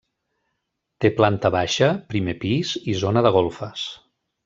[1.05, 3.87] Té planta baixa, primer pis i zona de golfes.